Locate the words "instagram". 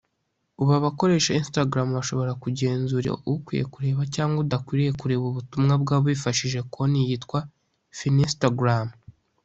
1.41-1.87